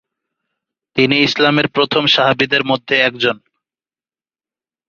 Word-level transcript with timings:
তিনি 0.95 1.15
ইসলামের 1.19 1.67
প্রথম 1.67 2.03
সাহাবীদের 2.05 2.63
মধ্যে 2.65 2.95
একজন। 2.99 3.37